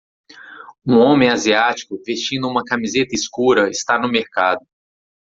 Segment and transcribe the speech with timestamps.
[0.83, 4.65] Um homem asiático vestindo uma camiseta escura está no mercado.